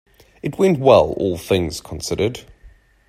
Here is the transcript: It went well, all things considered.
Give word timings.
It 0.41 0.57
went 0.57 0.79
well, 0.79 1.11
all 1.17 1.37
things 1.37 1.79
considered. 1.79 2.45